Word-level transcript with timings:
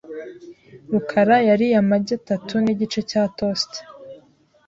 rukara 0.91 1.37
yariye 1.49 1.75
amagi 1.83 2.13
atatu 2.19 2.53
nigice 2.63 2.99
cya 3.09 3.23
toast. 3.37 3.71